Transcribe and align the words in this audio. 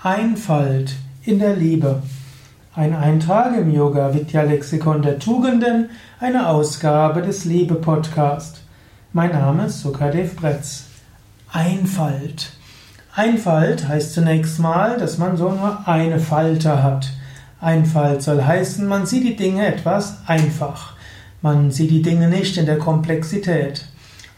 Einfalt 0.00 0.94
in 1.24 1.40
der 1.40 1.56
Liebe. 1.56 2.04
Ein 2.72 2.94
Eintrag 2.94 3.58
im 3.58 3.74
Yoga 3.74 4.14
Vidya 4.14 4.42
Lexikon 4.42 5.02
der 5.02 5.18
Tugenden, 5.18 5.90
eine 6.20 6.48
Ausgabe 6.48 7.20
des 7.20 7.44
Liebe 7.44 7.74
Podcast. 7.74 8.62
Mein 9.12 9.32
Name 9.32 9.66
ist 9.66 9.80
Sukadev 9.80 10.36
Bretz. 10.36 10.84
Einfalt. 11.52 12.52
Einfalt 13.12 13.88
heißt 13.88 14.14
zunächst 14.14 14.60
mal, 14.60 14.98
dass 14.98 15.18
man 15.18 15.36
so 15.36 15.50
nur 15.50 15.88
eine 15.88 16.20
Falte 16.20 16.80
hat. 16.80 17.10
Einfalt 17.60 18.22
soll 18.22 18.44
heißen, 18.44 18.86
man 18.86 19.04
sieht 19.04 19.24
die 19.24 19.34
Dinge 19.34 19.66
etwas 19.66 20.18
einfach. 20.28 20.92
Man 21.42 21.72
sieht 21.72 21.90
die 21.90 22.02
Dinge 22.02 22.28
nicht 22.28 22.56
in 22.56 22.66
der 22.66 22.78
Komplexität. 22.78 23.84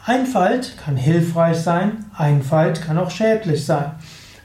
Einfalt 0.07 0.79
kann 0.83 0.97
hilfreich 0.97 1.59
sein, 1.59 2.07
Einfalt 2.17 2.81
kann 2.81 2.97
auch 2.97 3.11
schädlich 3.11 3.67
sein. 3.67 3.93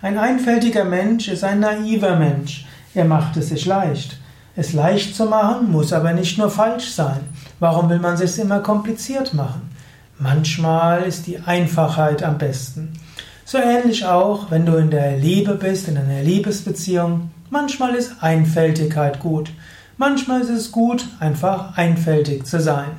Ein 0.06 0.20
einfältiger 0.20 0.84
Mensch 0.84 1.30
ist 1.30 1.44
ein 1.44 1.62
naiver 1.62 2.16
Mensch. 2.16 2.68
Er 2.94 3.06
macht 3.06 3.38
es 3.38 3.50
sich 3.50 3.66
leicht. 3.66 4.20
Es 4.56 4.72
leicht 4.72 5.16
zu 5.16 5.26
machen 5.26 5.72
muss 5.72 5.94
aber 5.94 6.14
nicht 6.14 6.38
nur 6.38 6.52
falsch 6.52 6.92
sein. 6.92 7.22
Warum 7.60 7.90
will 7.90 7.98
man 7.98 8.14
es 8.14 8.38
immer 8.38 8.60
kompliziert 8.60 9.34
machen? 9.34 9.72
Manchmal 10.20 11.02
ist 11.02 11.26
die 11.26 11.40
Einfachheit 11.40 12.22
am 12.22 12.38
besten. 12.38 12.94
So 13.46 13.58
ähnlich 13.58 14.06
auch, 14.06 14.52
wenn 14.52 14.68
du 14.68 14.76
in 14.76 14.92
der 14.92 15.18
Liebe 15.18 15.56
bist, 15.56 15.88
in 15.88 15.98
einer 15.98 16.22
Liebesbeziehung. 16.22 17.32
Manchmal 17.50 17.96
ist 17.96 18.22
Einfältigkeit 18.22 19.20
gut. 19.20 19.50
Manchmal 19.98 20.42
ist 20.42 20.50
es 20.50 20.72
gut, 20.72 21.08
einfach 21.20 21.76
einfältig 21.78 22.46
zu 22.46 22.62
sein. 22.62 22.92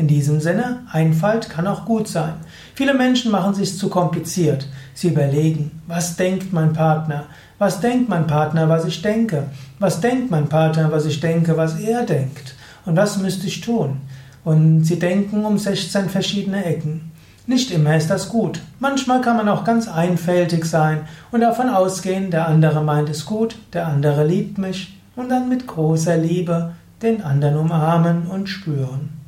In 0.00 0.08
diesem 0.08 0.40
Sinne, 0.40 0.78
Einfalt 0.90 1.50
kann 1.50 1.66
auch 1.66 1.84
gut 1.84 2.08
sein. 2.08 2.32
Viele 2.74 2.94
Menschen 2.94 3.30
machen 3.30 3.52
sich 3.52 3.76
zu 3.76 3.90
kompliziert. 3.90 4.66
Sie 4.94 5.08
überlegen, 5.08 5.82
was 5.86 6.16
denkt 6.16 6.54
mein 6.54 6.72
Partner? 6.72 7.24
Was 7.58 7.80
denkt 7.80 8.08
mein 8.08 8.26
Partner, 8.26 8.66
was 8.70 8.86
ich 8.86 9.02
denke? 9.02 9.48
Was 9.78 10.00
denkt 10.00 10.30
mein 10.30 10.48
Partner, 10.48 10.90
was 10.90 11.04
ich 11.04 11.20
denke, 11.20 11.58
was 11.58 11.78
er 11.78 12.06
denkt? 12.06 12.54
Und 12.86 12.96
was 12.96 13.18
müsste 13.18 13.46
ich 13.46 13.60
tun? 13.60 13.98
Und 14.42 14.84
sie 14.84 14.98
denken 14.98 15.44
um 15.44 15.58
16 15.58 16.08
verschiedene 16.08 16.64
Ecken. 16.64 17.12
Nicht 17.46 17.70
immer 17.70 17.94
ist 17.94 18.08
das 18.08 18.30
gut. 18.30 18.62
Manchmal 18.78 19.20
kann 19.20 19.36
man 19.36 19.50
auch 19.50 19.64
ganz 19.64 19.86
einfältig 19.86 20.64
sein 20.64 21.00
und 21.30 21.42
davon 21.42 21.68
ausgehen, 21.68 22.30
der 22.30 22.48
andere 22.48 22.82
meint 22.82 23.10
es 23.10 23.26
gut, 23.26 23.58
der 23.74 23.86
andere 23.86 24.26
liebt 24.26 24.56
mich 24.56 24.98
und 25.14 25.28
dann 25.28 25.50
mit 25.50 25.66
großer 25.66 26.16
Liebe 26.16 26.72
den 27.02 27.20
anderen 27.20 27.58
umarmen 27.58 28.28
und 28.28 28.48
spüren. 28.48 29.19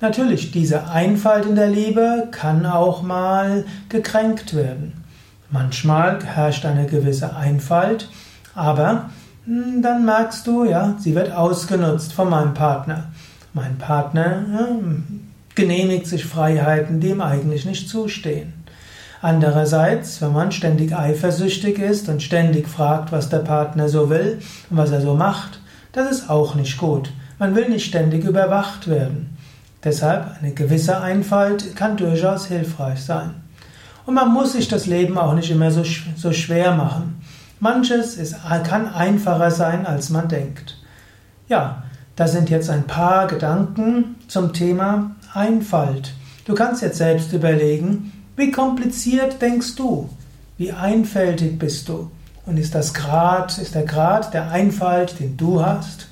Natürlich, 0.00 0.50
diese 0.50 0.88
Einfalt 0.88 1.44
in 1.44 1.56
der 1.56 1.68
Liebe 1.68 2.28
kann 2.30 2.64
auch 2.64 3.02
mal 3.02 3.66
gekränkt 3.90 4.54
werden. 4.54 5.04
Manchmal 5.50 6.24
herrscht 6.24 6.64
eine 6.64 6.86
gewisse 6.86 7.36
Einfalt, 7.36 8.08
aber 8.54 9.10
hm, 9.44 9.82
dann 9.82 10.06
merkst 10.06 10.46
du, 10.46 10.64
ja, 10.64 10.94
sie 10.98 11.14
wird 11.14 11.32
ausgenutzt 11.32 12.14
von 12.14 12.30
meinem 12.30 12.54
Partner. 12.54 13.08
Mein 13.52 13.76
Partner 13.76 14.44
ja, 14.50 14.68
genehmigt 15.54 16.06
sich 16.06 16.24
Freiheiten, 16.24 17.00
die 17.00 17.08
ihm 17.08 17.20
eigentlich 17.20 17.66
nicht 17.66 17.88
zustehen. 17.88 18.54
Andererseits, 19.20 20.22
wenn 20.22 20.32
man 20.32 20.50
ständig 20.50 20.96
eifersüchtig 20.96 21.78
ist 21.78 22.08
und 22.08 22.22
ständig 22.22 22.68
fragt, 22.68 23.12
was 23.12 23.28
der 23.28 23.40
Partner 23.40 23.90
so 23.90 24.08
will 24.08 24.38
und 24.70 24.78
was 24.78 24.92
er 24.92 25.02
so 25.02 25.14
macht, 25.14 25.60
das 25.92 26.10
ist 26.10 26.30
auch 26.30 26.54
nicht 26.54 26.78
gut. 26.78 27.12
Man 27.38 27.54
will 27.54 27.68
nicht 27.68 27.84
ständig 27.84 28.24
überwacht 28.24 28.88
werden. 28.88 29.36
Deshalb 29.82 30.36
eine 30.40 30.52
gewisse 30.52 31.00
Einfalt 31.00 31.74
kann 31.74 31.96
durchaus 31.96 32.46
hilfreich 32.46 33.02
sein. 33.02 33.34
Und 34.04 34.14
man 34.14 34.32
muss 34.32 34.52
sich 34.52 34.68
das 34.68 34.86
Leben 34.86 35.16
auch 35.16 35.34
nicht 35.34 35.50
immer 35.50 35.70
so, 35.70 35.84
so 36.16 36.32
schwer 36.32 36.74
machen. 36.74 37.22
Manches 37.60 38.16
ist, 38.16 38.36
kann 38.64 38.92
einfacher 38.92 39.50
sein, 39.50 39.86
als 39.86 40.10
man 40.10 40.28
denkt. 40.28 40.76
Ja, 41.48 41.84
das 42.16 42.32
sind 42.32 42.50
jetzt 42.50 42.68
ein 42.68 42.86
paar 42.86 43.26
Gedanken 43.26 44.16
zum 44.28 44.52
Thema 44.52 45.12
Einfalt. 45.32 46.12
Du 46.44 46.54
kannst 46.54 46.82
jetzt 46.82 46.98
selbst 46.98 47.32
überlegen, 47.32 48.12
wie 48.36 48.50
kompliziert 48.50 49.40
denkst 49.40 49.76
du? 49.76 50.10
Wie 50.58 50.72
einfältig 50.72 51.58
bist 51.58 51.88
du? 51.88 52.10
Und 52.44 52.58
ist 52.58 52.74
das 52.74 52.92
Grad, 52.92 53.56
ist 53.58 53.74
der 53.74 53.84
Grad 53.84 54.34
der 54.34 54.50
Einfalt, 54.50 55.20
den 55.20 55.36
du 55.36 55.64
hast, 55.64 56.08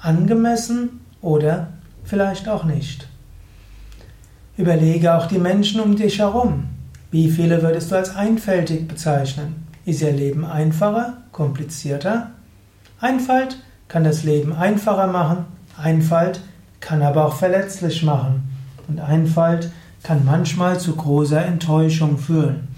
angemessen 0.00 1.00
oder 1.20 1.68
vielleicht 2.04 2.48
auch 2.48 2.64
nicht? 2.64 3.09
Überlege 4.60 5.14
auch 5.14 5.24
die 5.24 5.38
Menschen 5.38 5.80
um 5.80 5.96
dich 5.96 6.18
herum. 6.18 6.64
Wie 7.10 7.30
viele 7.30 7.62
würdest 7.62 7.90
du 7.90 7.96
als 7.96 8.14
einfältig 8.14 8.86
bezeichnen? 8.86 9.66
Ist 9.86 10.02
ihr 10.02 10.12
Leben 10.12 10.44
einfacher, 10.44 11.14
komplizierter? 11.32 12.32
Einfalt 13.00 13.56
kann 13.88 14.04
das 14.04 14.22
Leben 14.22 14.52
einfacher 14.52 15.06
machen, 15.06 15.46
Einfalt 15.82 16.42
kann 16.80 17.00
aber 17.00 17.24
auch 17.24 17.36
verletzlich 17.36 18.02
machen 18.02 18.50
und 18.86 19.00
Einfalt 19.00 19.72
kann 20.02 20.26
manchmal 20.26 20.78
zu 20.78 20.94
großer 20.94 21.42
Enttäuschung 21.42 22.18
führen. 22.18 22.68